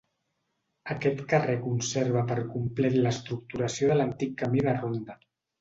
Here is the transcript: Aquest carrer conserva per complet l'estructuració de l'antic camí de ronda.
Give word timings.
Aquest 0.95 1.21
carrer 1.33 1.57
conserva 1.67 2.25
per 2.31 2.37
complet 2.55 2.97
l'estructuració 3.05 3.91
de 3.93 3.99
l'antic 4.03 4.37
camí 4.45 4.69
de 4.71 4.79
ronda. 4.83 5.23